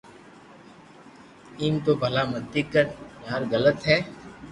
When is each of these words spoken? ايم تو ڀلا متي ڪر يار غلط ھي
ايم 1.61 1.75
تو 1.85 1.91
ڀلا 2.01 2.23
متي 2.31 2.61
ڪر 2.73 2.85
يار 3.25 3.41
غلط 3.53 3.77
ھي 3.89 3.97